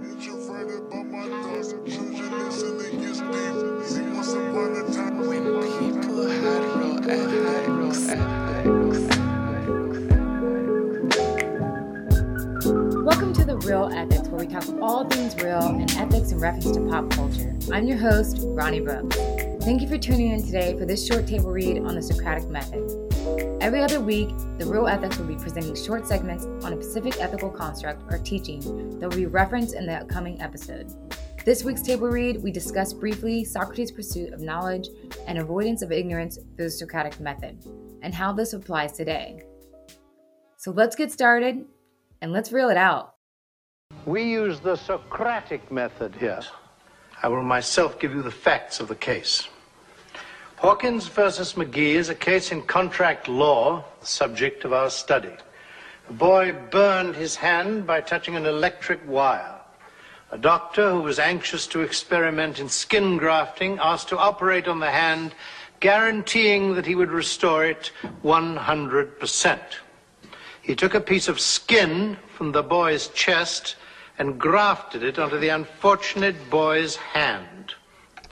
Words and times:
Introverted 0.00 0.88
by 0.90 1.02
my 1.02 1.26
thoughts, 1.42 1.74
choosing 1.84 2.30
listening 2.30 3.00
gets 3.00 3.18
deep. 3.18 3.82
See, 3.84 4.02
once 4.14 4.32
upon 4.32 4.76
a 4.76 4.92
time, 4.94 5.26
When 5.26 5.42
people 5.60 6.28
had 6.28 6.62
real 6.78 6.98
ethics, 7.10 8.08
ethics. 8.08 9.00
Welcome 13.04 13.32
to 13.32 13.44
The 13.44 13.56
Reel 13.64 13.90
Ethics, 13.92 14.28
where 14.28 14.38
we 14.38 14.46
talk 14.46 14.64
all 14.80 15.04
things 15.04 15.34
real 15.42 15.66
and 15.66 15.90
ethics 15.96 16.30
in 16.30 16.38
reference 16.38 16.70
to 16.70 16.80
pop 16.88 17.10
culture. 17.10 17.56
I'm 17.72 17.88
your 17.88 17.98
host, 17.98 18.38
Ronnie 18.42 18.78
Brooks. 18.78 19.16
Thank 19.64 19.82
you 19.82 19.88
for 19.88 19.98
tuning 19.98 20.30
in 20.30 20.44
today 20.44 20.78
for 20.78 20.86
this 20.86 21.04
short 21.04 21.26
table 21.26 21.50
read 21.50 21.78
on 21.78 21.96
the 21.96 22.02
Socratic 22.02 22.48
Method. 22.48 23.07
Every 23.60 23.82
other 23.82 24.00
week, 24.00 24.30
The 24.58 24.66
Reel 24.66 24.86
Ethics 24.86 25.18
will 25.18 25.26
be 25.26 25.36
presenting 25.36 25.74
short 25.74 26.06
segments 26.06 26.46
on 26.64 26.72
a 26.72 26.82
specific 26.82 27.20
ethical 27.20 27.50
construct 27.50 28.02
or 28.10 28.18
teaching 28.18 28.60
that 28.98 29.08
will 29.08 29.16
be 29.16 29.26
referenced 29.26 29.74
in 29.74 29.86
the 29.86 29.94
upcoming 29.94 30.40
episode. 30.40 30.92
This 31.44 31.64
week's 31.64 31.82
table 31.82 32.08
read, 32.08 32.42
we 32.42 32.50
discuss 32.50 32.92
briefly 32.92 33.44
Socrates' 33.44 33.90
pursuit 33.90 34.32
of 34.32 34.40
knowledge 34.40 34.88
and 35.26 35.38
avoidance 35.38 35.82
of 35.82 35.92
ignorance 35.92 36.36
through 36.56 36.66
the 36.66 36.70
Socratic 36.70 37.20
method, 37.20 37.58
and 38.02 38.14
how 38.14 38.32
this 38.32 38.52
applies 38.52 38.92
today. 38.92 39.42
So 40.56 40.70
let's 40.70 40.96
get 40.96 41.12
started 41.12 41.64
and 42.20 42.32
let's 42.32 42.52
reel 42.52 42.68
it 42.68 42.76
out. 42.76 43.14
We 44.06 44.22
use 44.24 44.60
the 44.60 44.76
Socratic 44.76 45.70
method 45.70 46.14
here. 46.16 46.40
I 47.22 47.28
will 47.28 47.42
myself 47.42 47.98
give 47.98 48.14
you 48.14 48.22
the 48.22 48.30
facts 48.30 48.80
of 48.80 48.88
the 48.88 48.94
case. 48.94 49.48
Hawkins 50.60 51.06
versus 51.06 51.52
McGee 51.52 51.94
is 51.94 52.08
a 52.08 52.16
case 52.16 52.50
in 52.50 52.62
contract 52.62 53.28
law, 53.28 53.84
the 54.00 54.06
subject 54.06 54.64
of 54.64 54.72
our 54.72 54.90
study. 54.90 55.30
A 56.08 56.12
boy 56.12 56.52
burned 56.72 57.14
his 57.14 57.36
hand 57.36 57.86
by 57.86 58.00
touching 58.00 58.34
an 58.34 58.44
electric 58.44 58.98
wire. 59.06 59.54
A 60.32 60.36
doctor 60.36 60.90
who 60.90 61.02
was 61.02 61.20
anxious 61.20 61.68
to 61.68 61.82
experiment 61.82 62.58
in 62.58 62.68
skin 62.68 63.18
grafting 63.18 63.78
asked 63.80 64.08
to 64.08 64.18
operate 64.18 64.66
on 64.66 64.80
the 64.80 64.90
hand, 64.90 65.32
guaranteeing 65.78 66.74
that 66.74 66.86
he 66.86 66.96
would 66.96 67.12
restore 67.12 67.64
it 67.64 67.92
100%. 68.24 69.60
He 70.60 70.74
took 70.74 70.94
a 70.94 71.00
piece 71.00 71.28
of 71.28 71.38
skin 71.38 72.16
from 72.36 72.50
the 72.50 72.64
boy's 72.64 73.06
chest 73.08 73.76
and 74.18 74.40
grafted 74.40 75.04
it 75.04 75.20
onto 75.20 75.38
the 75.38 75.50
unfortunate 75.50 76.50
boy's 76.50 76.96
hand. 76.96 77.74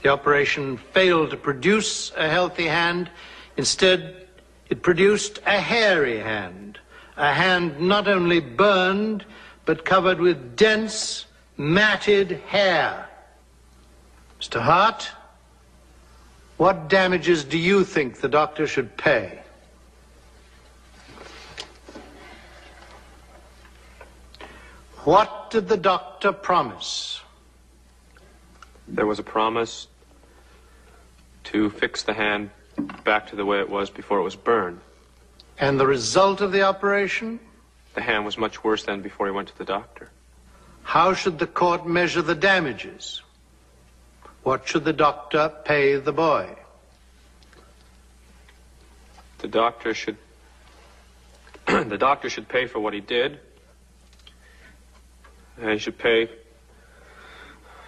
The 0.03 0.09
operation 0.09 0.77
failed 0.77 1.31
to 1.31 1.37
produce 1.37 2.13
a 2.17 2.29
healthy 2.29 2.67
hand. 2.67 3.11
Instead, 3.57 4.29
it 4.69 4.83
produced 4.83 5.41
a 5.47 5.61
hairy 5.61 6.19
hand. 6.19 6.79
A 7.17 7.33
hand 7.33 7.81
not 7.81 8.09
only 8.09 8.41
burned, 8.41 9.25
but 9.65 9.85
covered 9.85 10.21
with 10.21 10.57
dense, 10.57 11.27
matted 11.57 12.41
hair. 12.47 13.09
Mr. 14.41 14.61
Hart, 14.61 15.11
what 16.57 16.89
damages 16.89 17.45
do 17.45 17.59
you 17.59 17.85
think 17.85 18.21
the 18.21 18.29
doctor 18.29 18.67
should 18.67 18.97
pay? 18.97 19.41
What 25.05 25.51
did 25.51 25.69
the 25.69 25.77
doctor 25.77 26.33
promise? 26.33 27.21
There 28.89 29.07
was 29.07 29.19
a 29.19 29.23
promise 29.23 29.89
to 31.45 31.71
fix 31.71 32.03
the 32.03 32.15
hand 32.15 32.51
back 33.05 33.29
to 33.29 33.37
the 33.37 33.45
way 33.45 33.61
it 33.61 33.71
was 33.71 33.91
before 33.91 34.19
it 34.19 34.23
was 34.23 34.37
burned. 34.37 34.81
And 35.59 35.81
the 35.81 35.87
result 35.87 36.41
of 36.41 36.53
the 36.53 36.63
operation? 36.63 37.41
The 37.95 38.03
hand 38.03 38.25
was 38.25 38.37
much 38.37 38.63
worse 38.63 38.85
than 38.85 39.01
before 39.01 39.27
he 39.27 39.33
went 39.33 39.49
to 39.49 39.59
the 39.59 39.65
doctor. 39.65 40.11
How 40.83 41.15
should 41.15 41.39
the 41.39 41.47
court 41.47 41.87
measure 41.87 42.23
the 42.23 42.35
damages? 42.35 43.23
What 44.43 44.69
should 44.69 44.85
the 44.85 44.93
doctor 44.93 45.51
pay 45.65 45.97
the 45.97 46.13
boy? 46.13 46.55
The 49.39 49.49
doctor 49.49 49.95
should 49.95 50.17
the 51.67 51.99
doctor 51.99 52.31
should 52.31 52.49
pay 52.49 52.67
for 52.67 52.79
what 52.79 52.95
he 52.95 53.01
did. 53.01 53.41
And 55.61 55.71
he 55.71 55.79
should 55.79 55.99
pay 55.99 56.29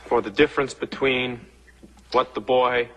for 0.08 0.22
the 0.22 0.30
difference 0.30 0.72
between 0.72 1.38
what 2.12 2.34
the 2.34 2.41
boy 2.41 2.88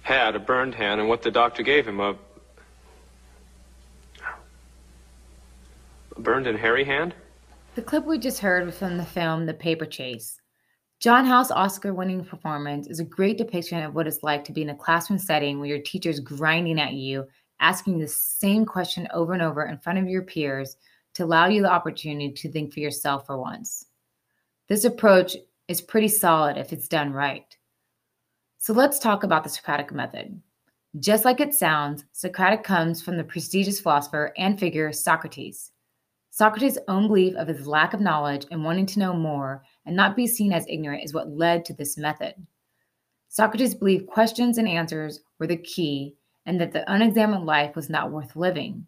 had, 0.00 0.34
a 0.34 0.38
burned 0.38 0.74
hand, 0.74 1.00
and 1.00 1.08
what 1.08 1.20
the 1.20 1.30
doctor 1.30 1.62
gave 1.62 1.86
him, 1.86 2.00
a, 2.00 2.16
a 6.16 6.20
burned 6.20 6.46
and 6.46 6.58
hairy 6.58 6.84
hand. 6.84 7.14
The 7.74 7.82
clip 7.82 8.06
we 8.06 8.18
just 8.18 8.38
heard 8.38 8.64
was 8.64 8.78
from 8.78 8.96
the 8.96 9.04
film 9.04 9.44
The 9.44 9.54
Paper 9.54 9.84
Chase. 9.84 10.40
John 10.98 11.26
Houseman's 11.26 11.58
Oscar 11.58 11.92
winning 11.92 12.24
performance 12.24 12.86
is 12.86 12.98
a 12.98 13.04
great 13.04 13.36
depiction 13.36 13.82
of 13.82 13.94
what 13.94 14.06
it's 14.06 14.22
like 14.22 14.44
to 14.44 14.52
be 14.52 14.62
in 14.62 14.70
a 14.70 14.74
classroom 14.74 15.18
setting 15.18 15.58
where 15.58 15.68
your 15.68 15.78
teacher's 15.78 16.20
grinding 16.20 16.80
at 16.80 16.94
you, 16.94 17.26
asking 17.60 17.98
the 17.98 18.08
same 18.08 18.64
question 18.64 19.06
over 19.12 19.34
and 19.34 19.42
over 19.42 19.66
in 19.66 19.78
front 19.78 19.98
of 19.98 20.08
your 20.08 20.22
peers 20.22 20.76
to 21.14 21.24
allow 21.24 21.46
you 21.46 21.62
the 21.62 21.70
opportunity 21.70 22.32
to 22.32 22.50
think 22.50 22.72
for 22.72 22.80
yourself 22.80 23.26
for 23.26 23.38
once. 23.38 23.86
This 24.68 24.84
approach 24.84 25.36
is 25.70 25.80
pretty 25.80 26.08
solid 26.08 26.56
if 26.56 26.72
it's 26.72 26.88
done 26.88 27.12
right. 27.12 27.56
So 28.58 28.72
let's 28.72 28.98
talk 28.98 29.22
about 29.22 29.44
the 29.44 29.50
Socratic 29.50 29.92
method. 29.92 30.42
Just 30.98 31.24
like 31.24 31.38
it 31.38 31.54
sounds, 31.54 32.04
Socratic 32.10 32.64
comes 32.64 33.00
from 33.00 33.16
the 33.16 33.22
prestigious 33.22 33.78
philosopher 33.78 34.32
and 34.36 34.58
figure 34.58 34.90
Socrates. 34.90 35.70
Socrates' 36.30 36.78
own 36.88 37.06
belief 37.06 37.36
of 37.36 37.46
his 37.46 37.68
lack 37.68 37.94
of 37.94 38.00
knowledge 38.00 38.46
and 38.50 38.64
wanting 38.64 38.86
to 38.86 38.98
know 38.98 39.14
more 39.14 39.62
and 39.86 39.94
not 39.94 40.16
be 40.16 40.26
seen 40.26 40.52
as 40.52 40.66
ignorant 40.68 41.04
is 41.04 41.14
what 41.14 41.30
led 41.30 41.64
to 41.64 41.74
this 41.74 41.96
method. 41.96 42.34
Socrates 43.28 43.76
believed 43.76 44.08
questions 44.08 44.58
and 44.58 44.66
answers 44.66 45.20
were 45.38 45.46
the 45.46 45.56
key 45.56 46.16
and 46.46 46.60
that 46.60 46.72
the 46.72 46.92
unexamined 46.92 47.46
life 47.46 47.76
was 47.76 47.88
not 47.88 48.10
worth 48.10 48.34
living. 48.34 48.84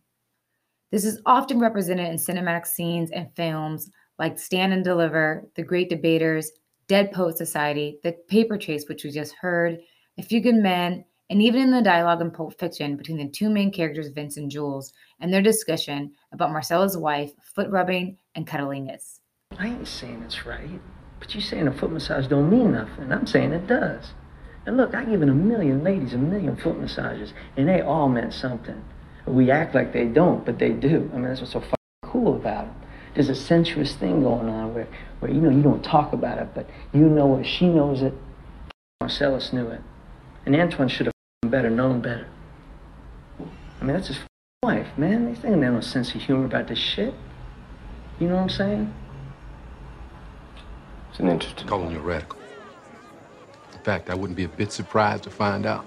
This 0.91 1.04
is 1.04 1.21
often 1.26 1.60
represented 1.60 2.09
in 2.09 2.16
cinematic 2.16 2.66
scenes 2.66 3.12
and 3.12 3.32
films 3.37 3.88
like 4.19 4.38
Stand 4.38 4.72
and 4.72 4.84
Deliver, 4.84 5.48
The 5.54 5.62
Great 5.62 5.88
Debaters, 5.88 6.50
Dead 6.92 7.10
Poet 7.10 7.38
Society, 7.38 7.98
The 8.03 8.12
Paper 8.28 8.58
Chase, 8.58 8.86
which 8.86 9.03
we 9.03 9.10
just 9.10 9.34
heard, 9.41 9.78
A 10.19 10.22
Few 10.22 10.42
Good 10.42 10.56
Men, 10.56 11.06
and 11.30 11.41
even 11.41 11.62
in 11.62 11.70
the 11.70 11.80
dialogue 11.80 12.20
in 12.20 12.30
Pulp 12.30 12.60
Fiction 12.60 12.98
between 12.98 13.16
the 13.16 13.30
two 13.30 13.48
main 13.48 13.72
characters, 13.72 14.08
Vince 14.08 14.36
and 14.36 14.50
Jules, 14.50 14.92
and 15.19 15.32
their 15.32 15.41
discussion 15.41 16.12
about 16.34 16.53
Marcellus' 16.53 16.94
wife, 16.94 17.32
foot 17.54 17.70
rubbing, 17.70 18.19
and 18.34 18.47
cunnilingus. 18.47 19.20
I 19.58 19.69
ain't 19.69 19.88
saying 19.88 20.22
it's 20.26 20.44
right, 20.44 20.82
but 21.19 21.34
you 21.34 21.41
saying 21.41 21.66
a 21.66 21.72
foot 21.72 21.92
massage 21.92 22.26
don't 22.26 22.50
mean 22.50 22.72
nothing. 22.72 23.10
I'm 23.10 23.26
saying 23.26 23.53
it 23.53 23.66
does. 23.66 24.12
And 24.66 24.76
look, 24.76 24.94
I've 24.94 25.09
given 25.09 25.30
a 25.30 25.34
million 25.34 25.82
ladies 25.82 26.12
a 26.12 26.19
million 26.19 26.56
foot 26.56 26.78
massages, 26.78 27.32
and 27.56 27.70
they 27.70 27.80
all 27.80 28.10
meant 28.10 28.34
something. 28.34 28.84
We 29.26 29.50
act 29.50 29.74
like 29.74 29.94
they 29.94 30.04
don't, 30.04 30.44
but 30.44 30.59
they 30.59 30.72
do. 30.72 31.09
I 31.14 31.16
mean, 31.16 31.24
that's 31.24 31.41
what's 31.41 31.54
so 31.54 31.60
fucking 31.60 31.74
cool 32.03 32.36
about 32.36 32.66
them. 32.66 32.81
There's 33.15 33.28
a 33.28 33.34
sensuous 33.34 33.95
thing 33.95 34.23
going 34.23 34.49
on 34.49 34.75
where, 34.75 34.89
where 35.21 35.31
you 35.31 35.41
know 35.41 35.50
you 35.50 35.62
don't 35.62 35.84
talk 35.84 36.12
about 36.12 36.39
it, 36.39 36.49
but 36.55 36.69
you 36.95 37.00
know 37.00 37.39
it, 37.39 37.45
she 37.45 37.69
knows 37.69 38.03
it. 38.03 38.15
Marcellus 39.00 39.53
knew 39.53 39.69
it, 39.69 39.81
and 40.47 40.56
Antoine 40.56 40.89
should 40.89 41.06
have 41.06 41.12
better 41.51 41.69
known 41.69 42.01
better. 42.01 42.27
I 43.81 43.84
mean, 43.84 43.95
that's 43.95 44.09
his 44.09 44.19
wife, 44.62 44.87
man. 44.97 45.27
These 45.27 45.41
they 45.41 45.51
have 45.51 45.59
no 45.59 45.81
sense 45.81 46.15
of 46.15 46.22
humor 46.22 46.47
about 46.47 46.69
this 46.69 46.78
shit. 46.78 47.12
You 48.19 48.28
know 48.28 48.37
what 48.37 48.43
I'm 48.43 48.49
saying? 48.49 48.95
It's 51.11 51.21
an 51.21 51.28
interesting. 51.28 51.67
Calling 51.67 51.91
you 51.91 51.99
a 51.99 52.03
radical. 52.03 52.39
In 53.72 53.81
fact, 53.81 54.09
I 54.09 54.15
wouldn't 54.15 54.37
be 54.37 54.45
a 54.45 54.49
bit 54.49 54.72
surprised 54.72 55.25
to 55.25 55.31
find 55.31 55.67
out 55.67 55.84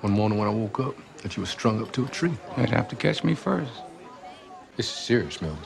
one 0.00 0.12
morning 0.12 0.38
when 0.38 0.48
I 0.48 0.50
woke 0.50 0.80
up 0.80 0.96
that 1.22 1.36
you 1.36 1.42
were 1.42 1.46
strung 1.46 1.80
up 1.80 1.92
to 1.92 2.04
a 2.04 2.08
tree. 2.08 2.34
You'd 2.58 2.70
have 2.70 2.88
to 2.88 2.96
catch 2.96 3.22
me 3.22 3.34
first. 3.34 3.70
This 4.76 4.86
is 4.86 4.92
serious, 4.92 5.40
Melvin. 5.40 5.64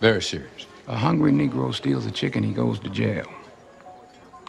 Very 0.00 0.22
serious. 0.22 0.66
A 0.86 0.96
hungry 0.96 1.32
Negro 1.32 1.74
steals 1.74 2.06
a 2.06 2.10
chicken, 2.10 2.44
he 2.44 2.52
goes 2.52 2.78
to 2.80 2.88
jail. 2.88 3.26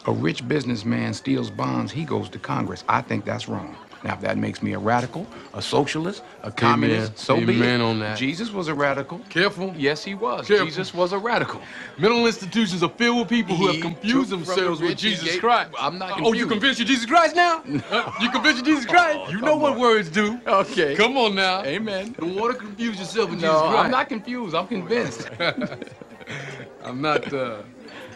A 0.06 0.12
rich 0.12 0.48
businessman 0.48 1.14
steals 1.14 1.50
bonds, 1.50 1.92
he 1.92 2.06
goes 2.06 2.30
to 2.30 2.40
Congress. 2.40 2.84
I 2.88 3.02
think 3.02 3.26
that's 3.26 3.50
wrong. 3.50 3.76
Now, 4.04 4.14
if 4.14 4.22
that 4.22 4.38
makes 4.38 4.64
me 4.64 4.74
a 4.74 4.80
radical, 4.80 5.28
a 5.54 5.62
socialist, 5.62 6.24
a 6.44 6.52
communist, 6.52 7.18
so 7.18 7.36
be 7.46 7.62
it. 7.62 7.82
on 7.82 8.00
that. 8.00 8.18
Jesus 8.18 8.50
was 8.52 8.70
a 8.70 8.74
radical. 8.74 9.20
Careful. 9.30 9.74
Yes, 9.76 10.06
he 10.06 10.16
was. 10.16 10.48
Careful. 10.48 10.68
Jesus 10.68 10.94
was 10.94 11.12
a 11.12 11.18
radical. 11.18 11.62
Mental 11.98 12.26
institutions 12.26 12.82
are 12.82 12.90
filled 12.90 13.20
with 13.20 13.28
people 13.30 13.58
who 13.58 13.68
have 13.68 13.82
confused 13.82 14.30
themselves 14.30 14.80
the 14.80 14.88
with 14.88 14.98
Jesus 14.98 15.32
gave- 15.32 15.42
Christ. 15.42 15.72
I'm 15.78 15.98
not 15.98 16.22
Oh, 16.22 16.32
you 16.32 16.48
convinced 16.48 16.80
you're 16.80 16.88
Jesus 16.88 17.06
Christ 17.06 17.36
now? 17.36 17.62
Uh, 17.92 18.12
you 18.22 18.30
convinced 18.30 18.66
you're 18.66 18.76
Jesus 18.76 18.86
Christ? 18.86 19.32
you 19.32 19.42
know 19.42 19.58
what 19.58 19.74
on. 19.74 19.80
words 19.80 20.10
do. 20.10 20.40
Okay. 20.48 20.96
Come 20.96 21.18
on 21.18 21.36
now. 21.36 21.64
Amen. 21.64 22.14
Don't 22.18 22.36
want 22.36 22.54
to 22.54 22.58
confuse 22.60 22.98
yourself 23.00 23.32
with 23.32 23.42
No, 23.42 23.48
Jesus 23.48 23.62
Christ. 23.62 23.86
I'm 23.86 23.92
not 23.92 24.10
confused. 24.10 24.56
I'm 24.56 24.68
convinced. 24.68 25.30
I'm 26.84 27.02
not. 27.02 27.34
Uh, 27.34 27.64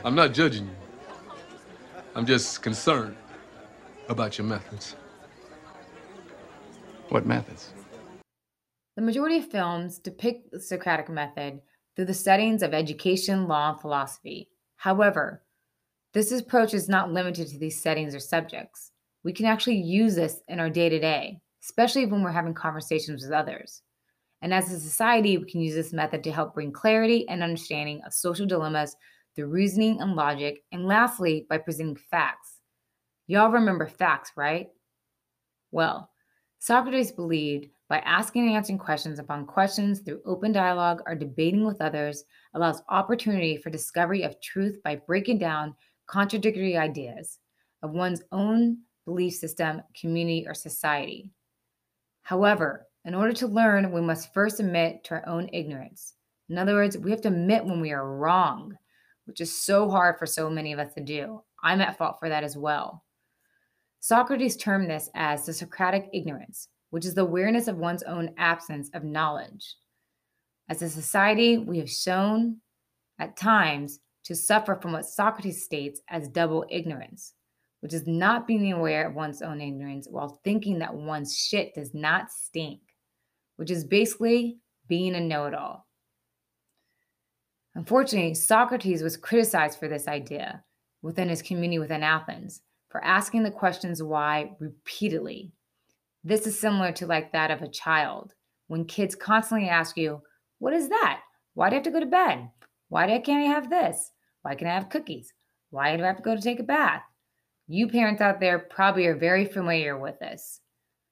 I'm 0.05 0.15
not 0.15 0.33
judging 0.33 0.65
you. 0.65 0.75
I'm 2.15 2.25
just 2.25 2.61
concerned 2.61 3.15
about 4.07 4.37
your 4.37 4.45
methods. 4.47 4.95
What 7.13 7.27
methods? 7.27 7.69
The 8.95 9.03
majority 9.03 9.37
of 9.37 9.49
films 9.49 9.99
depict 9.99 10.51
the 10.51 10.59
Socratic 10.59 11.09
method 11.09 11.61
through 11.95 12.05
the 12.05 12.13
settings 12.13 12.63
of 12.63 12.73
education, 12.73 13.47
law, 13.47 13.71
and 13.71 13.79
philosophy. 13.79 14.49
However, 14.77 15.43
this 16.13 16.31
approach 16.31 16.73
is 16.73 16.89
not 16.89 17.11
limited 17.11 17.47
to 17.49 17.59
these 17.59 17.81
settings 17.81 18.15
or 18.15 18.19
subjects. 18.19 18.91
We 19.23 19.31
can 19.31 19.45
actually 19.45 19.77
use 19.77 20.15
this 20.15 20.41
in 20.47 20.59
our 20.59 20.71
day 20.71 20.89
to 20.89 20.99
day, 20.99 21.39
especially 21.63 22.07
when 22.07 22.23
we're 22.23 22.31
having 22.31 22.55
conversations 22.55 23.23
with 23.23 23.31
others. 23.31 23.83
And 24.41 24.53
as 24.53 24.71
a 24.71 24.79
society, 24.79 25.37
we 25.37 25.49
can 25.49 25.61
use 25.61 25.75
this 25.75 25.93
method 25.93 26.23
to 26.23 26.31
help 26.31 26.55
bring 26.55 26.71
clarity 26.71 27.27
and 27.29 27.43
understanding 27.43 28.01
of 28.05 28.13
social 28.13 28.45
dilemmas 28.45 28.95
through 29.35 29.47
reasoning 29.47 30.01
and 30.01 30.15
logic, 30.15 30.63
and 30.71 30.85
lastly, 30.85 31.45
by 31.47 31.59
presenting 31.59 31.95
facts. 31.95 32.57
Y'all 33.27 33.51
remember 33.51 33.87
facts, 33.87 34.31
right? 34.35 34.67
Well, 35.71 36.09
Socrates 36.63 37.11
believed 37.11 37.67
by 37.89 37.97
asking 38.05 38.47
and 38.47 38.55
answering 38.55 38.79
questions 38.79 39.19
upon 39.19 39.45
questions 39.45 39.99
through 39.99 40.21
open 40.25 40.53
dialogue 40.53 41.01
or 41.05 41.13
debating 41.13 41.65
with 41.65 41.81
others 41.81 42.23
allows 42.53 42.81
opportunity 42.87 43.57
for 43.57 43.69
discovery 43.69 44.23
of 44.23 44.39
truth 44.39 44.81
by 44.81 44.95
breaking 44.95 45.39
down 45.39 45.75
contradictory 46.07 46.77
ideas 46.77 47.39
of 47.81 47.91
one's 47.91 48.21
own 48.31 48.77
belief 49.03 49.33
system, 49.33 49.81
community, 49.99 50.45
or 50.47 50.53
society. 50.53 51.29
However, 52.21 52.87
in 53.03 53.13
order 53.13 53.33
to 53.33 53.47
learn, 53.47 53.91
we 53.91 53.99
must 53.99 54.33
first 54.33 54.61
admit 54.61 55.03
to 55.03 55.15
our 55.15 55.27
own 55.27 55.49
ignorance. 55.51 56.13
In 56.47 56.57
other 56.57 56.75
words, 56.75 56.97
we 56.97 57.11
have 57.11 57.19
to 57.23 57.27
admit 57.27 57.65
when 57.65 57.81
we 57.81 57.91
are 57.91 58.17
wrong, 58.17 58.73
which 59.25 59.41
is 59.41 59.65
so 59.65 59.89
hard 59.89 60.17
for 60.17 60.25
so 60.25 60.49
many 60.49 60.71
of 60.71 60.79
us 60.79 60.93
to 60.93 61.01
do. 61.01 61.43
I'm 61.61 61.81
at 61.81 61.97
fault 61.97 62.19
for 62.21 62.29
that 62.29 62.45
as 62.45 62.55
well. 62.55 63.03
Socrates 64.03 64.57
termed 64.57 64.89
this 64.89 65.09
as 65.15 65.45
the 65.45 65.53
Socratic 65.53 66.09
ignorance, 66.11 66.67
which 66.89 67.05
is 67.05 67.13
the 67.13 67.21
awareness 67.21 67.69
of 67.69 67.77
one's 67.77 68.03
own 68.03 68.31
absence 68.37 68.89
of 68.93 69.05
knowledge. 69.05 69.77
As 70.67 70.81
a 70.81 70.89
society, 70.89 71.57
we 71.57 71.77
have 71.77 71.89
shown 71.89 72.57
at 73.17 73.37
times 73.37 74.01
to 74.25 74.35
suffer 74.35 74.75
from 74.75 74.91
what 74.91 75.05
Socrates 75.05 75.63
states 75.63 76.01
as 76.09 76.27
double 76.27 76.65
ignorance, 76.69 77.33
which 77.79 77.93
is 77.93 78.05
not 78.05 78.45
being 78.45 78.73
aware 78.73 79.07
of 79.07 79.15
one's 79.15 79.41
own 79.41 79.61
ignorance 79.61 80.05
while 80.11 80.41
thinking 80.43 80.79
that 80.79 80.93
one's 80.93 81.37
shit 81.37 81.73
does 81.73 81.93
not 81.93 82.29
stink, 82.29 82.81
which 83.55 83.71
is 83.71 83.85
basically 83.85 84.57
being 84.89 85.15
a 85.15 85.21
know 85.21 85.45
it 85.45 85.53
all. 85.53 85.87
Unfortunately, 87.73 88.33
Socrates 88.33 89.01
was 89.01 89.15
criticized 89.15 89.79
for 89.79 89.87
this 89.87 90.09
idea 90.09 90.61
within 91.01 91.29
his 91.29 91.41
community 91.41 91.79
within 91.79 92.03
Athens 92.03 92.61
for 92.93 93.03
asking 93.03 93.41
the 93.41 93.51
questions 93.51 94.03
why 94.03 94.51
repeatedly. 94.59 95.51
This 96.23 96.45
is 96.45 96.59
similar 96.59 96.91
to 96.93 97.07
like 97.07 97.31
that 97.33 97.49
of 97.49 97.63
a 97.63 97.67
child 97.67 98.35
when 98.67 98.85
kids 98.85 99.15
constantly 99.15 99.67
ask 99.67 99.97
you, 99.97 100.21
"What 100.59 100.73
is 100.73 100.89
that? 100.89 101.21
Why 101.55 101.69
do 101.69 101.73
I 101.73 101.77
have 101.77 101.83
to 101.85 101.91
go 101.91 101.99
to 101.99 102.05
bed? 102.05 102.51
Why 102.89 103.07
do 103.07 103.13
I 103.13 103.19
can't 103.19 103.43
I 103.43 103.47
have 103.47 103.71
this? 103.71 104.11
Why 104.43 104.53
can 104.53 104.67
I 104.67 104.75
have 104.75 104.89
cookies? 104.89 105.33
Why 105.71 105.97
do 105.97 106.03
I 106.03 106.05
have 106.05 106.17
to 106.17 106.23
go 106.23 106.35
to 106.35 106.41
take 106.41 106.59
a 106.59 106.63
bath?" 106.63 107.01
You 107.65 107.87
parents 107.87 108.21
out 108.21 108.39
there 108.39 108.59
probably 108.59 109.07
are 109.07 109.17
very 109.17 109.45
familiar 109.45 109.97
with 109.97 110.19
this. 110.19 110.61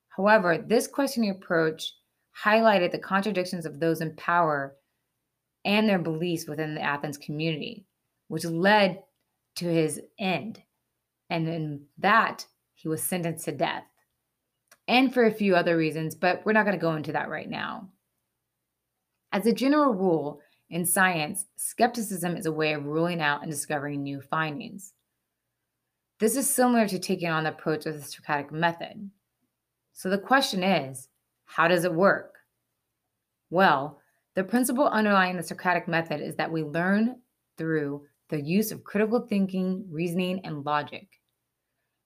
However, 0.09 0.59
this 0.59 0.87
questioning 0.87 1.31
approach 1.31 1.95
highlighted 2.43 2.91
the 2.91 2.99
contradictions 2.99 3.65
of 3.65 3.79
those 3.79 4.01
in 4.01 4.15
power 4.15 4.77
and 5.65 5.89
their 5.89 5.97
beliefs 5.97 6.47
within 6.47 6.75
the 6.75 6.81
Athens 6.81 7.17
community, 7.17 7.87
which 8.27 8.45
led 8.45 9.01
to 9.55 9.65
his 9.65 9.99
end. 10.19 10.61
And 11.31 11.47
in 11.47 11.85
that, 11.99 12.45
he 12.75 12.89
was 12.89 13.01
sentenced 13.01 13.45
to 13.45 13.53
death. 13.53 13.85
And 14.87 15.13
for 15.13 15.25
a 15.25 15.31
few 15.31 15.55
other 15.55 15.77
reasons, 15.77 16.13
but 16.13 16.45
we're 16.45 16.51
not 16.51 16.65
going 16.65 16.77
to 16.77 16.81
go 16.81 16.93
into 16.93 17.13
that 17.13 17.29
right 17.29 17.49
now. 17.49 17.87
As 19.31 19.45
a 19.45 19.53
general 19.53 19.93
rule, 19.93 20.41
in 20.69 20.85
science, 20.85 21.45
skepticism 21.55 22.35
is 22.35 22.45
a 22.45 22.51
way 22.51 22.73
of 22.73 22.85
ruling 22.85 23.21
out 23.21 23.43
and 23.43 23.49
discovering 23.49 24.03
new 24.03 24.19
findings. 24.19 24.93
This 26.19 26.35
is 26.35 26.49
similar 26.49 26.85
to 26.89 26.99
taking 26.99 27.29
on 27.29 27.45
the 27.45 27.51
approach 27.51 27.85
of 27.85 27.95
the 27.95 28.03
Socratic 28.03 28.51
method. 28.51 29.09
So 29.93 30.09
the 30.09 30.17
question 30.17 30.63
is 30.63 31.07
how 31.45 31.69
does 31.69 31.85
it 31.85 31.93
work? 31.93 32.35
Well, 33.49 34.01
the 34.35 34.43
principle 34.43 34.87
underlying 34.87 35.37
the 35.37 35.43
Socratic 35.43 35.87
method 35.87 36.19
is 36.19 36.35
that 36.35 36.51
we 36.51 36.63
learn 36.63 37.21
through 37.57 38.03
the 38.27 38.41
use 38.41 38.71
of 38.71 38.83
critical 38.83 39.25
thinking, 39.29 39.85
reasoning, 39.89 40.41
and 40.43 40.65
logic. 40.65 41.20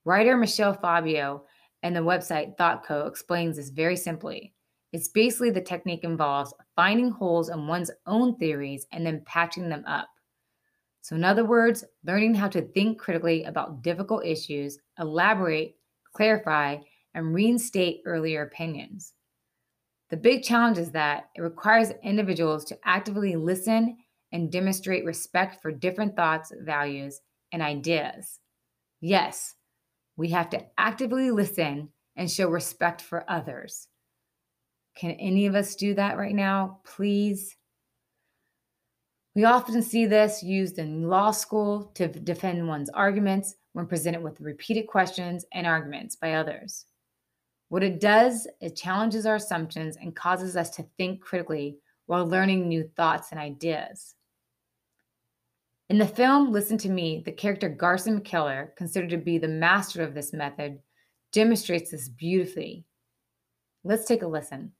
Writer 0.06 0.36
Michelle 0.36 0.72
Fabio 0.72 1.42
and 1.82 1.94
the 1.94 2.00
website 2.00 2.56
ThoughtCo 2.56 3.08
explains 3.08 3.56
this 3.56 3.70
very 3.70 3.96
simply. 3.96 4.54
It's 4.92 5.08
basically 5.08 5.50
the 5.50 5.60
technique 5.60 6.04
involves 6.04 6.54
finding 6.76 7.10
holes 7.10 7.48
in 7.48 7.66
one's 7.66 7.90
own 8.06 8.36
theories 8.36 8.86
and 8.92 9.04
then 9.04 9.24
patching 9.26 9.68
them 9.68 9.84
up. 9.84 10.08
So, 11.00 11.16
in 11.16 11.24
other 11.24 11.44
words, 11.44 11.84
learning 12.04 12.34
how 12.34 12.46
to 12.50 12.62
think 12.62 13.00
critically 13.00 13.42
about 13.44 13.82
difficult 13.82 14.24
issues, 14.24 14.78
elaborate, 14.96 15.74
clarify, 16.12 16.78
and 17.14 17.34
reinstate 17.34 18.02
earlier 18.06 18.42
opinions. 18.42 19.12
The 20.10 20.16
big 20.16 20.44
challenge 20.44 20.78
is 20.78 20.92
that 20.92 21.30
it 21.34 21.40
requires 21.40 21.90
individuals 22.04 22.64
to 22.66 22.78
actively 22.84 23.34
listen 23.34 23.96
and 24.30 24.52
demonstrate 24.52 25.04
respect 25.04 25.60
for 25.60 25.72
different 25.72 26.14
thoughts, 26.14 26.52
values, 26.60 27.20
and 27.50 27.60
ideas. 27.60 28.38
Yes, 29.00 29.55
we 30.16 30.28
have 30.30 30.50
to 30.50 30.64
actively 30.78 31.30
listen 31.30 31.90
and 32.16 32.30
show 32.30 32.48
respect 32.48 33.02
for 33.02 33.28
others. 33.28 33.88
Can 34.96 35.12
any 35.12 35.46
of 35.46 35.54
us 35.54 35.76
do 35.76 35.94
that 35.94 36.16
right 36.16 36.34
now? 36.34 36.80
Please. 36.84 37.56
We 39.34 39.44
often 39.44 39.82
see 39.82 40.06
this 40.06 40.42
used 40.42 40.78
in 40.78 41.08
law 41.10 41.30
school 41.30 41.90
to 41.94 42.08
defend 42.08 42.66
one's 42.66 42.88
arguments 42.90 43.54
when 43.74 43.86
presented 43.86 44.22
with 44.22 44.40
repeated 44.40 44.86
questions 44.86 45.44
and 45.52 45.66
arguments 45.66 46.16
by 46.16 46.32
others. 46.32 46.86
What 47.68 47.82
it 47.82 48.00
does, 48.00 48.48
it 48.62 48.76
challenges 48.76 49.26
our 49.26 49.34
assumptions 49.34 49.98
and 49.98 50.16
causes 50.16 50.56
us 50.56 50.70
to 50.70 50.86
think 50.96 51.20
critically 51.20 51.76
while 52.06 52.26
learning 52.26 52.66
new 52.66 52.88
thoughts 52.96 53.32
and 53.32 53.40
ideas. 53.40 54.15
In 55.88 55.98
the 55.98 56.06
film 56.06 56.52
Listen 56.52 56.78
to 56.78 56.88
Me, 56.88 57.22
the 57.24 57.32
character 57.32 57.68
Garson 57.68 58.20
McKellar, 58.20 58.74
considered 58.76 59.10
to 59.10 59.18
be 59.18 59.38
the 59.38 59.48
master 59.48 60.02
of 60.02 60.14
this 60.14 60.32
method, 60.32 60.80
demonstrates 61.32 61.90
this 61.90 62.08
beautifully. 62.08 62.84
Let's 63.84 64.04
take 64.04 64.22
a 64.22 64.26
listen. 64.26 64.72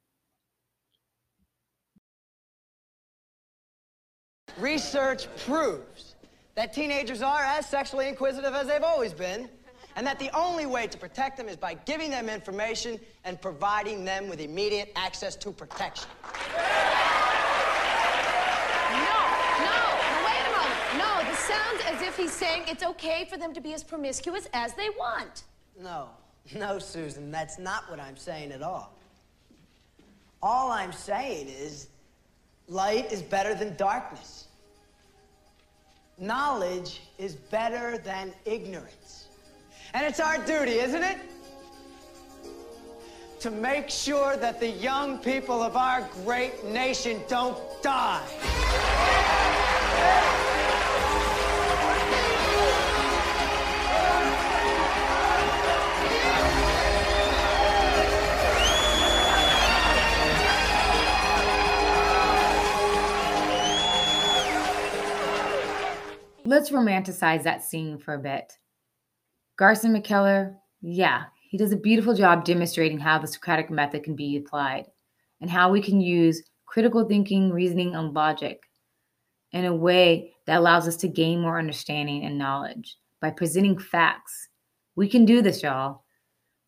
Research 4.59 5.29
proves 5.45 6.17
that 6.55 6.73
teenagers 6.73 7.23
are 7.23 7.43
as 7.43 7.69
sexually 7.69 8.09
inquisitive 8.09 8.55
as 8.55 8.67
they've 8.67 8.83
always 8.83 9.13
been 9.13 9.49
and 9.97 10.07
that 10.07 10.19
the 10.19 10.31
only 10.37 10.67
way 10.67 10.87
to 10.87 10.99
protect 10.99 11.37
them 11.39 11.49
is 11.49 11.57
by 11.57 11.75
giving 11.75 12.11
them 12.11 12.29
information 12.29 13.01
and 13.25 13.41
providing 13.41 14.05
them 14.05 14.29
with 14.29 14.41
immediate 14.41 14.93
access 14.95 15.35
to 15.37 15.51
protection. 15.51 16.09
No, 18.93 19.19
no, 19.65 19.81
wait 20.25 20.43
a 20.45 20.53
moment. 20.53 20.81
No, 20.99 21.09
this 21.25 21.35
sounds 21.47 21.83
as 21.87 22.03
if 22.03 22.17
he's 22.17 22.33
saying 22.33 22.65
it's 22.67 22.83
okay 22.83 23.27
for 23.31 23.37
them 23.37 23.53
to 23.55 23.61
be 23.61 23.73
as 23.75 23.85
promiscuous 23.85 24.49
as 24.53 24.75
they 24.75 24.89
want. 24.91 25.45
No, 25.81 26.09
no, 26.55 26.79
Susan, 26.79 27.31
that's 27.31 27.59
not 27.59 27.89
what 27.91 28.01
I'm 28.01 28.17
saying 28.17 28.53
at 28.53 28.63
all. 28.63 28.93
All 30.43 30.71
I'm 30.71 30.93
saying 30.93 31.49
is 31.49 31.89
light 32.69 33.13
is 33.13 33.23
better 33.23 33.55
than 33.55 33.77
darkness. 33.77 34.49
Knowledge 36.19 37.03
is 37.19 37.35
better 37.35 37.99
than 37.99 38.33
ignorance. 38.45 39.29
And 39.95 40.07
it's 40.07 40.21
our 40.21 40.39
duty, 40.39 40.73
isn't 40.73 41.03
it? 41.03 41.19
To 43.41 43.51
make 43.51 43.91
sure 43.91 44.37
that 44.39 44.61
the 44.61 44.69
young 44.69 45.19
people 45.19 45.63
of 45.63 45.77
our 45.77 46.09
great 46.25 46.65
nation 46.65 47.21
don't 47.29 47.59
die. 47.83 49.26
Let's 66.47 66.71
romanticize 66.71 67.43
that 67.43 67.65
scene 67.65 67.99
for 67.99 68.15
a 68.15 68.21
bit. 68.21 68.57
Garson 69.59 69.93
McKellar, 69.93 70.55
yeah, 70.81 71.25
he 71.51 71.59
does 71.59 71.73
a 71.73 71.77
beautiful 71.77 72.15
job 72.15 72.45
demonstrating 72.45 73.01
how 73.01 73.19
the 73.19 73.27
Socratic 73.27 73.69
method 73.69 74.05
can 74.05 74.15
be 74.15 74.37
applied 74.37 74.87
and 75.41 75.51
how 75.51 75.73
we 75.73 75.83
can 75.83 76.01
use 76.01 76.45
critical 76.65 77.05
thinking, 77.05 77.51
reasoning, 77.51 77.97
and 77.97 78.15
logic 78.15 78.63
in 79.51 79.65
a 79.65 79.75
way 79.75 80.35
that 80.47 80.59
allows 80.59 80.87
us 80.87 80.95
to 80.99 81.09
gain 81.09 81.41
more 81.41 81.59
understanding 81.59 82.25
and 82.25 82.39
knowledge 82.39 82.97
by 83.21 83.31
presenting 83.31 83.77
facts. 83.77 84.49
We 84.95 85.09
can 85.09 85.25
do 85.25 85.43
this, 85.43 85.65
y'all. 85.65 86.05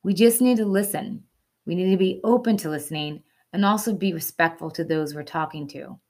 We 0.03 0.13
just 0.13 0.41
need 0.41 0.57
to 0.57 0.65
listen. 0.65 1.23
We 1.67 1.77
need 1.77 1.93
to 1.93 1.97
be 1.97 2.21
open 2.25 2.57
to 2.59 2.69
listening 2.69 3.23
and 3.53 3.65
also 3.65 3.95
be 3.95 4.13
respectful 4.13 4.73
to 4.73 4.83
those 4.83 5.15
we're 5.15 5.23
talking 5.23 5.69
to 5.69 6.01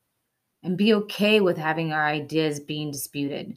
and 0.63 0.77
be 0.77 0.95
okay 0.95 1.41
with 1.41 1.57
having 1.57 1.93
our 1.93 2.07
ideas 2.07 2.61
being 2.61 2.91
disputed. 2.91 3.57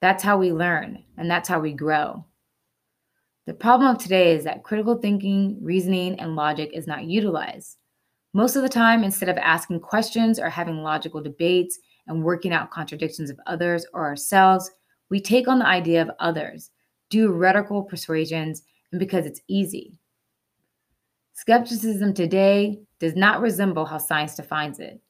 That's 0.00 0.22
how 0.22 0.38
we 0.38 0.52
learn, 0.52 1.02
and 1.16 1.30
that's 1.30 1.48
how 1.48 1.60
we 1.60 1.72
grow. 1.72 2.24
The 3.46 3.54
problem 3.54 3.90
of 3.90 3.98
today 4.00 4.36
is 4.36 4.44
that 4.44 4.62
critical 4.62 4.96
thinking, 4.96 5.58
reasoning, 5.62 6.20
and 6.20 6.36
logic 6.36 6.70
is 6.72 6.86
not 6.86 7.04
utilized. 7.04 7.78
Most 8.34 8.56
of 8.56 8.62
the 8.62 8.68
time, 8.68 9.02
instead 9.02 9.28
of 9.28 9.38
asking 9.38 9.80
questions 9.80 10.38
or 10.38 10.50
having 10.50 10.82
logical 10.82 11.22
debates 11.22 11.78
and 12.06 12.22
working 12.22 12.52
out 12.52 12.70
contradictions 12.70 13.30
of 13.30 13.40
others 13.46 13.86
or 13.94 14.04
ourselves, 14.04 14.70
we 15.10 15.20
take 15.20 15.48
on 15.48 15.58
the 15.58 15.66
idea 15.66 16.02
of 16.02 16.10
others, 16.20 16.70
do 17.10 17.32
rhetorical 17.32 17.82
persuasions, 17.82 18.62
and 18.92 18.98
because 18.98 19.24
it's 19.24 19.40
easy. 19.48 19.98
Skepticism 21.32 22.12
today 22.12 22.78
does 23.00 23.16
not 23.16 23.40
resemble 23.40 23.86
how 23.86 23.96
science 23.98 24.34
defines 24.34 24.78
it, 24.78 25.00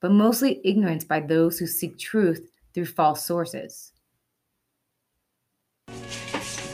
but 0.00 0.10
mostly 0.10 0.60
ignorance 0.64 1.04
by 1.04 1.20
those 1.20 1.58
who 1.58 1.66
seek 1.66 1.98
truth 1.98 2.50
through 2.74 2.86
false 2.86 3.24
sources. 3.24 3.92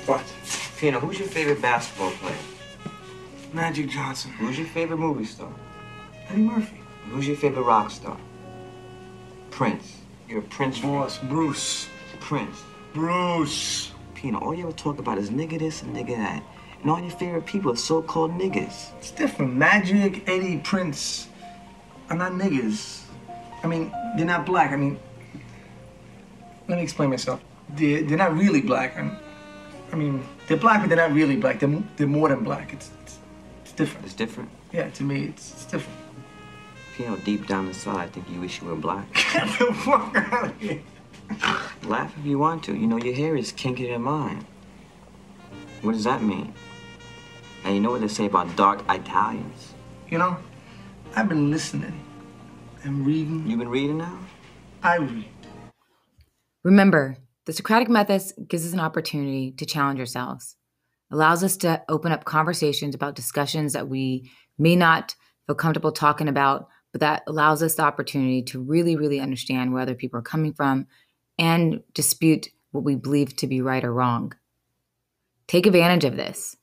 What? 0.06 0.22
Pino, 0.78 1.00
who's 1.00 1.18
your 1.18 1.28
favorite 1.28 1.62
basketball 1.62 2.10
player? 2.12 2.36
Magic 3.52 3.88
Johnson. 3.88 4.32
Who's 4.32 4.58
your 4.58 4.66
favorite 4.66 4.98
movie 4.98 5.24
star? 5.24 5.52
Eddie 6.28 6.42
Murphy. 6.42 6.80
Who's 7.08 7.26
your 7.26 7.36
favorite 7.36 7.62
rock 7.62 7.90
star? 7.90 8.18
Prince. 9.50 9.98
You're 10.28 10.40
a 10.40 10.42
Prince 10.42 10.80
Boss, 10.80 11.18
Bruce. 11.18 11.88
Prince. 12.20 12.62
Bruce. 12.92 13.92
Pino, 14.14 14.38
all 14.40 14.54
you 14.54 14.64
ever 14.64 14.72
talk 14.72 14.98
about 14.98 15.16
is 15.16 15.30
nigga 15.30 15.58
this 15.58 15.82
and 15.82 15.94
nigga 15.94 16.16
that. 16.16 16.42
And 16.82 16.90
all 16.90 17.00
your 17.00 17.10
favorite 17.10 17.46
people 17.46 17.72
are 17.72 17.76
so-called 17.76 18.32
niggas. 18.32 18.90
It's 18.98 19.10
different. 19.10 19.54
Magic, 19.54 20.28
Eddie, 20.28 20.58
Prince 20.58 21.28
are 22.10 22.16
not 22.16 22.32
niggas. 22.32 23.03
I 23.64 23.66
mean, 23.66 23.90
they're 24.14 24.26
not 24.26 24.44
black. 24.44 24.72
I 24.72 24.76
mean, 24.76 24.98
let 26.68 26.76
me 26.76 26.84
explain 26.84 27.08
myself. 27.08 27.40
They're, 27.70 28.02
they're 28.02 28.18
not 28.18 28.36
really 28.36 28.60
black. 28.60 28.96
I 28.98 29.02
mean, 29.02 29.16
I 29.90 29.96
mean, 29.96 30.24
they're 30.46 30.58
black, 30.58 30.80
but 30.80 30.88
they're 30.88 31.08
not 31.08 31.14
really 31.14 31.36
black. 31.36 31.60
They're, 31.60 31.82
they're 31.96 32.06
more 32.06 32.28
than 32.28 32.44
black. 32.44 32.74
It's, 32.74 32.90
it's, 33.02 33.18
it's 33.62 33.72
different. 33.72 34.04
It's 34.04 34.14
different? 34.14 34.50
Yeah, 34.70 34.90
to 34.90 35.02
me, 35.02 35.24
it's, 35.24 35.52
it's 35.52 35.64
different. 35.64 35.98
You 36.98 37.06
know, 37.06 37.16
deep 37.16 37.46
down 37.46 37.66
inside, 37.68 37.96
I 37.96 38.06
think 38.08 38.28
you 38.30 38.38
wish 38.38 38.60
you 38.60 38.68
were 38.68 38.76
black. 38.76 39.10
Get 39.32 39.58
the 39.58 39.72
fuck 39.72 40.14
out 40.14 40.44
of 40.50 40.60
here. 40.60 40.82
Laugh 41.84 42.14
if 42.18 42.26
you 42.26 42.38
want 42.38 42.64
to. 42.64 42.76
You 42.76 42.86
know, 42.86 42.98
your 42.98 43.14
hair 43.14 43.34
is 43.34 43.50
kinkier 43.50 43.92
than 43.92 44.02
mine. 44.02 44.44
What 45.80 45.92
does 45.92 46.04
that 46.04 46.22
mean? 46.22 46.52
And 47.64 47.74
you 47.74 47.80
know 47.80 47.92
what 47.92 48.02
they 48.02 48.08
say 48.08 48.26
about 48.26 48.54
dark 48.56 48.84
Italians? 48.90 49.72
You 50.10 50.18
know, 50.18 50.36
I've 51.16 51.30
been 51.30 51.50
listening 51.50 51.98
and 52.84 53.06
reading. 53.06 53.46
You've 53.46 53.58
been 53.58 53.68
reading 53.68 53.98
now? 53.98 54.18
I 54.82 54.96
read. 54.96 55.26
Remember, 56.62 57.16
the 57.46 57.52
Socratic 57.52 57.88
method 57.88 58.22
gives 58.48 58.66
us 58.66 58.72
an 58.72 58.80
opportunity 58.80 59.52
to 59.52 59.66
challenge 59.66 60.00
ourselves, 60.00 60.56
allows 61.10 61.42
us 61.42 61.56
to 61.58 61.82
open 61.88 62.12
up 62.12 62.24
conversations 62.24 62.94
about 62.94 63.16
discussions 63.16 63.72
that 63.72 63.88
we 63.88 64.30
may 64.58 64.76
not 64.76 65.14
feel 65.46 65.56
comfortable 65.56 65.92
talking 65.92 66.28
about, 66.28 66.68
but 66.92 67.00
that 67.00 67.22
allows 67.26 67.62
us 67.62 67.74
the 67.74 67.82
opportunity 67.82 68.42
to 68.42 68.60
really, 68.60 68.96
really 68.96 69.20
understand 69.20 69.72
where 69.72 69.82
other 69.82 69.94
people 69.94 70.18
are 70.18 70.22
coming 70.22 70.52
from 70.52 70.86
and 71.38 71.82
dispute 71.92 72.48
what 72.70 72.84
we 72.84 72.94
believe 72.94 73.36
to 73.36 73.46
be 73.46 73.60
right 73.60 73.84
or 73.84 73.92
wrong. 73.92 74.32
Take 75.46 75.66
advantage 75.66 76.04
of 76.04 76.16
this. 76.16 76.56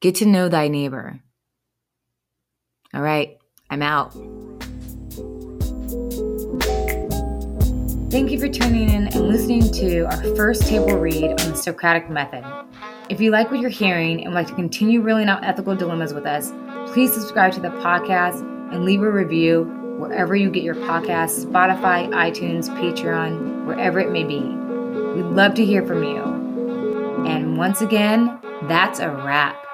Get 0.00 0.14
to 0.16 0.26
know 0.26 0.48
thy 0.48 0.68
neighbor. 0.68 1.20
All 2.94 3.02
right, 3.02 3.38
I'm 3.68 3.82
out. 3.82 4.16
Thank 8.08 8.30
you 8.30 8.38
for 8.38 8.46
tuning 8.46 8.88
in 8.88 9.08
and 9.08 9.28
listening 9.28 9.68
to 9.72 10.02
our 10.04 10.36
first 10.36 10.68
table 10.68 10.96
read 10.96 11.24
on 11.24 11.50
the 11.50 11.56
Socratic 11.56 12.08
method. 12.08 12.44
If 13.08 13.20
you 13.20 13.32
like 13.32 13.50
what 13.50 13.58
you're 13.58 13.68
hearing 13.68 14.20
and 14.20 14.32
would 14.32 14.34
like 14.34 14.46
to 14.46 14.54
continue 14.54 15.00
reeling 15.00 15.28
out 15.28 15.42
ethical 15.42 15.74
dilemmas 15.74 16.14
with 16.14 16.24
us, 16.24 16.52
please 16.92 17.12
subscribe 17.12 17.52
to 17.54 17.60
the 17.60 17.70
podcast 17.70 18.42
and 18.72 18.84
leave 18.84 19.02
a 19.02 19.10
review 19.10 19.64
wherever 19.98 20.36
you 20.36 20.50
get 20.50 20.62
your 20.62 20.76
podcasts 20.76 21.44
Spotify, 21.44 22.08
iTunes, 22.10 22.68
Patreon, 22.78 23.66
wherever 23.66 23.98
it 23.98 24.12
may 24.12 24.22
be. 24.22 24.38
We'd 24.40 25.34
love 25.34 25.54
to 25.54 25.64
hear 25.64 25.84
from 25.84 26.04
you. 26.04 27.26
And 27.26 27.58
once 27.58 27.80
again, 27.80 28.38
that's 28.68 29.00
a 29.00 29.10
wrap. 29.10 29.65